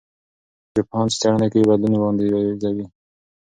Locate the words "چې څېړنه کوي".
1.11-1.65